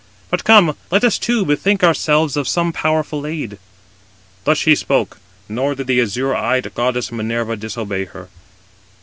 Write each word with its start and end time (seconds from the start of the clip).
But 0.31 0.43
come, 0.43 0.75
let 0.89 1.03
us 1.03 1.19
too 1.19 1.45
bethink 1.45 1.83
ourselves 1.83 2.35
of 2.35 2.47
some 2.47 2.73
powerful 2.73 3.27
aid." 3.27 3.59
Thus 4.45 4.57
she 4.57 4.73
spoke; 4.73 5.19
nor 5.47 5.75
did 5.75 5.85
the 5.85 6.01
azure 6.01 6.33
eyed 6.35 6.73
goddess 6.73 7.11
Minerva 7.11 7.55
disobey 7.55 8.05
her. 8.05 8.27